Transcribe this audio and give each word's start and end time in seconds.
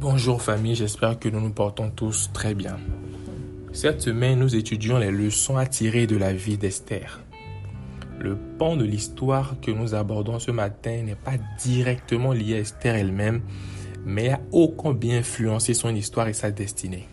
Bonjour 0.00 0.40
famille, 0.40 0.76
j'espère 0.76 1.18
que 1.18 1.28
nous 1.28 1.40
nous 1.40 1.50
portons 1.50 1.90
tous 1.90 2.30
très 2.32 2.54
bien. 2.54 2.78
Cette 3.72 4.00
semaine, 4.00 4.38
nous 4.38 4.54
étudions 4.54 4.96
les 4.96 5.10
leçons 5.10 5.56
à 5.56 5.66
tirer 5.66 6.06
de 6.06 6.16
la 6.16 6.32
vie 6.32 6.56
d'Esther. 6.56 7.20
Le 8.20 8.36
pan 8.36 8.76
de 8.76 8.84
l'histoire 8.84 9.56
que 9.60 9.72
nous 9.72 9.96
abordons 9.96 10.38
ce 10.38 10.52
matin 10.52 11.02
n'est 11.02 11.16
pas 11.16 11.36
directement 11.58 12.32
lié 12.32 12.54
à 12.54 12.58
Esther 12.60 12.94
elle-même, 12.94 13.40
mais 14.04 14.28
a 14.28 14.40
ô 14.52 14.68
combien 14.68 15.18
influencé 15.18 15.74
son 15.74 15.92
histoire 15.92 16.28
et 16.28 16.32
sa 16.32 16.52
destinée. 16.52 17.08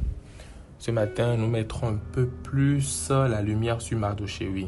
Ce 0.77 0.91
matin, 0.91 1.37
nous 1.37 1.47
mettrons 1.47 1.87
un 1.87 1.99
peu 2.11 2.27
plus 2.27 3.09
la 3.09 3.41
lumière 3.41 3.81
sur 3.81 3.97
Mardoché, 3.97 4.47
oui. 4.47 4.67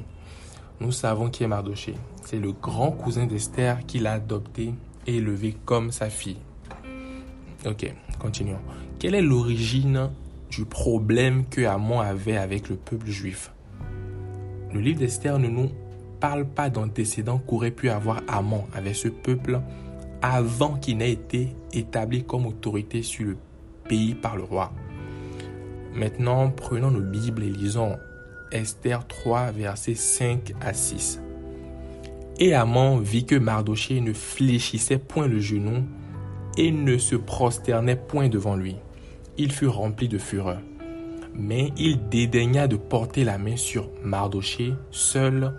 Nous 0.80 0.92
savons 0.92 1.30
qui 1.30 1.44
est 1.44 1.48
Mardoché. 1.48 1.94
C'est 2.26 2.40
le 2.40 2.52
grand 2.52 2.90
cousin 2.90 3.28
d'Esther 3.28 3.86
qui 3.86 4.00
l'a 4.00 4.14
adopté 4.14 4.74
et 5.06 5.18
élevé 5.18 5.56
comme 5.66 5.92
sa 5.92 6.10
fille. 6.10 6.38
Ok, 7.66 7.92
continuons. 8.18 8.60
Quelle 9.00 9.16
est 9.16 9.22
l'origine 9.22 10.10
du 10.50 10.66
problème 10.66 11.46
que 11.50 11.66
Amon 11.66 12.00
avait 12.00 12.38
avec 12.38 12.70
le 12.70 12.76
peuple 12.76 13.08
juif? 13.08 13.52
Le 14.74 14.80
livre 14.80 15.00
d'Esther 15.00 15.40
ne 15.40 15.48
nous 15.48 15.70
parle 16.20 16.46
pas 16.46 16.70
d'antécédents 16.70 17.38
qu'aurait 17.38 17.72
pu 17.72 17.90
avoir 17.90 18.22
Amon 18.28 18.66
avec 18.74 18.96
ce 18.96 19.08
peuple 19.08 19.62
avant 20.22 20.76
qu'il 20.78 20.98
n'ait 20.98 21.12
été 21.12 21.56
établi 21.74 22.24
comme 22.24 22.46
autorité 22.46 23.04
sur 23.04 23.28
le 23.28 23.38
pays 23.88 24.16
par 24.16 24.36
le 24.36 24.44
roi. 24.44 24.72
Maintenant, 25.94 26.50
prenons 26.50 26.92
nos 26.92 27.02
Bibles 27.02 27.44
et 27.44 27.50
lisons 27.50 27.98
Esther 28.52 29.06
3, 29.08 29.52
versets 29.52 29.96
5 29.96 30.54
à 30.62 30.74
6. 30.74 31.22
Et 32.40 32.54
Amon 32.54 32.98
vit 32.98 33.26
que 33.26 33.36
Mardoché 33.36 34.00
ne 34.00 34.14
fléchissait 34.14 35.00
point 35.00 35.28
le 35.28 35.40
genou 35.40 35.84
et 36.58 36.72
ne 36.72 36.98
se 36.98 37.16
prosternait 37.16 37.96
point 37.96 38.30
devant 38.30 38.56
lui. 38.56 38.76
Il 39.38 39.52
fut 39.52 39.68
rempli 39.68 40.08
de 40.08 40.18
fureur. 40.18 40.60
Mais 41.36 41.72
il 41.78 42.10
dédaigna 42.10 42.68
de 42.68 42.78
porter 42.78 43.24
la 43.24 43.38
main 43.38 43.56
sur 43.56 43.90
Mardoché 44.04 44.74
seul, 44.90 45.54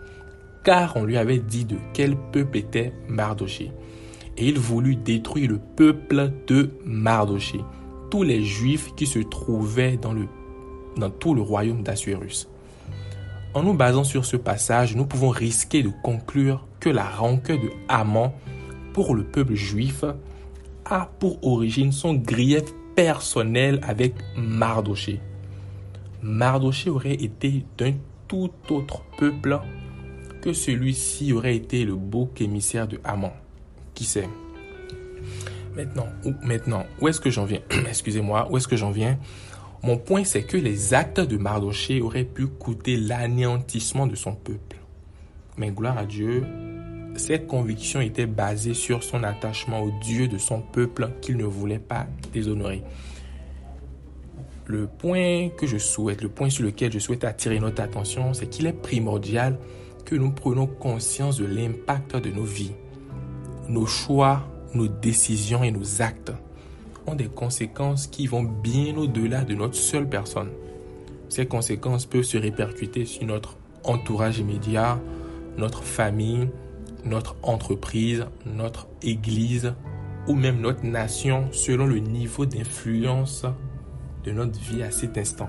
car 0.64 0.96
on 0.96 1.04
lui 1.04 1.16
avait 1.16 1.38
dit 1.38 1.64
de 1.64 1.76
quel 1.94 2.16
peuple 2.16 2.58
était 2.58 2.92
Mardoché. 3.08 3.70
Et 4.36 4.48
il 4.48 4.58
voulut 4.58 4.96
détruire 4.96 5.50
le 5.50 5.58
peuple 5.58 6.32
de 6.48 6.70
Mardoché, 6.84 7.60
tous 8.10 8.24
les 8.24 8.42
Juifs 8.42 8.94
qui 8.96 9.06
se 9.06 9.20
trouvaient 9.20 9.96
dans, 9.96 10.14
tout 11.10 11.34
le 11.34 11.42
royaume 11.42 11.82
d'Assuérus. 11.84 12.48
En 13.54 13.62
nous 13.62 13.74
basant 13.74 14.04
sur 14.04 14.24
ce 14.24 14.36
passage, 14.36 14.96
nous 14.96 15.06
pouvons 15.06 15.30
risquer 15.30 15.82
de 15.82 15.90
conclure 16.02 16.66
que 16.80 16.90
la 16.90 17.08
rancœur 17.08 17.58
de 17.58 17.70
Haman 17.88 18.32
pour 18.92 19.14
le 19.14 19.24
peuple 19.24 19.54
juif 19.54 20.04
pour 21.18 21.44
origine 21.44 21.92
son 21.92 22.14
grief 22.14 22.62
personnel 22.96 23.80
avec 23.82 24.14
Mardoché. 24.36 25.20
Mardoché 26.22 26.90
aurait 26.90 27.14
été 27.14 27.64
d'un 27.76 27.92
tout 28.26 28.50
autre 28.70 29.02
peuple 29.18 29.60
que 30.42 30.52
celui-ci 30.52 31.32
aurait 31.32 31.56
été 31.56 31.84
le 31.84 31.94
beau 31.94 32.30
émissaire 32.38 32.88
de 32.88 32.98
Haman. 33.04 33.32
Qui 33.94 34.04
sait? 34.04 34.28
Maintenant, 35.76 36.06
où, 36.24 36.32
maintenant, 36.42 36.84
où 37.00 37.08
est-ce 37.08 37.20
que 37.20 37.30
j'en 37.30 37.44
viens? 37.44 37.60
Excusez-moi, 37.88 38.48
où 38.50 38.56
est-ce 38.56 38.68
que 38.68 38.76
j'en 38.76 38.90
viens? 38.90 39.18
Mon 39.82 39.96
point, 39.96 40.24
c'est 40.24 40.42
que 40.42 40.56
les 40.56 40.92
actes 40.94 41.20
de 41.20 41.36
Mardoché 41.36 42.00
auraient 42.00 42.24
pu 42.24 42.48
coûter 42.48 42.96
l'anéantissement 42.96 44.06
de 44.06 44.16
son 44.16 44.34
peuple. 44.34 44.76
Mais 45.56 45.70
gloire 45.70 45.98
à 45.98 46.04
Dieu, 46.04 46.44
cette 47.18 47.46
conviction 47.46 48.00
était 48.00 48.26
basée 48.26 48.74
sur 48.74 49.02
son 49.02 49.22
attachement 49.24 49.82
au 49.82 49.90
Dieu 50.02 50.28
de 50.28 50.38
son 50.38 50.60
peuple 50.60 51.10
qu'il 51.20 51.36
ne 51.36 51.44
voulait 51.44 51.78
pas 51.78 52.06
déshonorer. 52.32 52.82
Le 54.66 54.86
point 54.86 55.48
que 55.56 55.66
je 55.66 55.78
souhaite, 55.78 56.22
le 56.22 56.28
point 56.28 56.50
sur 56.50 56.64
lequel 56.64 56.92
je 56.92 56.98
souhaite 56.98 57.24
attirer 57.24 57.58
notre 57.58 57.82
attention, 57.82 58.34
c'est 58.34 58.48
qu'il 58.48 58.66
est 58.66 58.72
primordial 58.72 59.58
que 60.04 60.14
nous 60.14 60.30
prenions 60.30 60.66
conscience 60.66 61.38
de 61.38 61.46
l'impact 61.46 62.16
de 62.16 62.30
nos 62.30 62.44
vies. 62.44 62.72
Nos 63.68 63.86
choix, 63.86 64.46
nos 64.74 64.88
décisions 64.88 65.62
et 65.62 65.70
nos 65.70 66.02
actes 66.02 66.32
ont 67.06 67.14
des 67.14 67.28
conséquences 67.28 68.06
qui 68.06 68.26
vont 68.26 68.42
bien 68.42 68.96
au-delà 68.96 69.44
de 69.44 69.54
notre 69.54 69.74
seule 69.74 70.08
personne. 70.08 70.50
Ces 71.28 71.46
conséquences 71.46 72.06
peuvent 72.06 72.22
se 72.22 72.38
répercuter 72.38 73.04
sur 73.04 73.26
notre 73.26 73.56
entourage 73.84 74.38
immédiat, 74.38 75.00
notre 75.56 75.82
famille, 75.82 76.48
notre 77.04 77.36
entreprise, 77.42 78.26
notre 78.46 78.86
église 79.02 79.74
ou 80.26 80.34
même 80.34 80.60
notre 80.60 80.84
nation 80.84 81.48
selon 81.52 81.86
le 81.86 81.98
niveau 81.98 82.46
d'influence 82.46 83.46
de 84.24 84.32
notre 84.32 84.58
vie 84.60 84.82
à 84.82 84.90
cet 84.90 85.16
instant. 85.16 85.48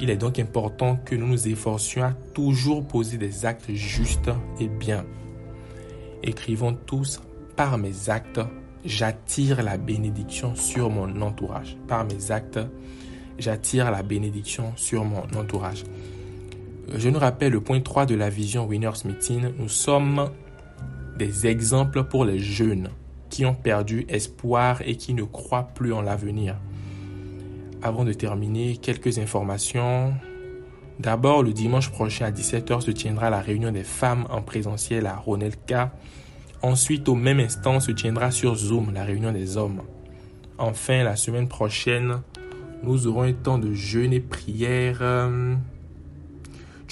Il 0.00 0.10
est 0.10 0.16
donc 0.16 0.38
important 0.38 0.96
que 0.96 1.14
nous 1.14 1.28
nous 1.28 1.48
efforcions 1.48 2.02
à 2.02 2.12
toujours 2.34 2.86
poser 2.86 3.18
des 3.18 3.46
actes 3.46 3.70
justes 3.72 4.30
et 4.58 4.68
bien. 4.68 5.04
Écrivons 6.22 6.76
tous, 6.86 7.20
par 7.56 7.78
mes 7.78 8.10
actes, 8.10 8.40
j'attire 8.84 9.62
la 9.62 9.76
bénédiction 9.76 10.54
sur 10.56 10.90
mon 10.90 11.20
entourage. 11.22 11.76
Par 11.86 12.04
mes 12.04 12.32
actes, 12.32 12.58
j'attire 13.38 13.90
la 13.90 14.02
bénédiction 14.02 14.72
sur 14.76 15.04
mon 15.04 15.22
entourage. 15.38 15.84
Je 16.88 17.08
nous 17.08 17.18
rappelle 17.18 17.52
le 17.52 17.60
point 17.60 17.80
3 17.80 18.06
de 18.06 18.14
la 18.14 18.28
vision 18.28 18.66
Winners 18.66 19.04
Meeting. 19.04 19.52
Nous 19.58 19.68
sommes 19.68 20.30
des 21.16 21.46
exemples 21.46 22.04
pour 22.04 22.24
les 22.24 22.38
jeunes 22.38 22.88
qui 23.30 23.46
ont 23.46 23.54
perdu 23.54 24.04
espoir 24.08 24.82
et 24.84 24.96
qui 24.96 25.14
ne 25.14 25.22
croient 25.22 25.70
plus 25.74 25.92
en 25.92 26.02
l'avenir. 26.02 26.56
Avant 27.82 28.04
de 28.04 28.12
terminer, 28.12 28.76
quelques 28.76 29.18
informations. 29.18 30.12
D'abord, 30.98 31.42
le 31.42 31.52
dimanche 31.52 31.90
prochain 31.90 32.26
à 32.26 32.30
17h 32.30 32.82
se 32.82 32.90
tiendra 32.90 33.30
la 33.30 33.40
réunion 33.40 33.72
des 33.72 33.84
femmes 33.84 34.26
en 34.30 34.42
présentiel 34.42 35.06
à 35.06 35.16
Ronelka. 35.16 35.92
Ensuite, 36.62 37.08
au 37.08 37.14
même 37.14 37.40
instant, 37.40 37.80
se 37.80 37.90
tiendra 37.90 38.30
sur 38.30 38.54
Zoom 38.54 38.92
la 38.92 39.04
réunion 39.04 39.32
des 39.32 39.56
hommes. 39.56 39.82
Enfin, 40.58 41.02
la 41.02 41.16
semaine 41.16 41.48
prochaine, 41.48 42.20
nous 42.82 43.06
aurons 43.06 43.22
un 43.22 43.32
temps 43.32 43.58
de 43.58 43.72
jeûne 43.72 44.12
et 44.12 44.20
prière. 44.20 45.02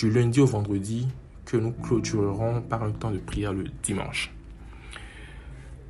Du 0.01 0.09
lundi 0.09 0.41
au 0.41 0.47
vendredi 0.47 1.09
que 1.45 1.59
nous 1.59 1.73
clôturerons 1.73 2.63
par 2.63 2.85
un 2.85 2.91
temps 2.91 3.11
de 3.11 3.19
prière 3.19 3.53
le 3.53 3.65
dimanche. 3.83 4.33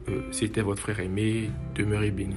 Euh, 0.08 0.22
c'était 0.32 0.62
votre 0.62 0.82
frère 0.82 0.98
aimé, 0.98 1.48
demeurez 1.76 2.10
béni. 2.10 2.34